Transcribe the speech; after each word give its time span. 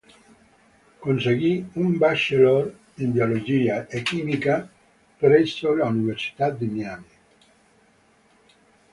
Conseguì 1.01 1.51
un 1.73 1.95
bachelor 1.99 2.73
in 2.95 3.11
biologia 3.11 3.85
e 3.87 4.01
chimica 4.01 4.67
presso 5.15 5.73
l'Università 5.75 6.49
di 6.49 6.65
Miami. 6.65 7.05